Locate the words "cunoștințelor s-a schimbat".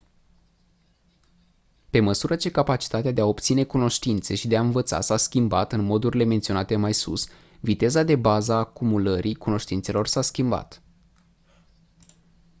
9.35-10.81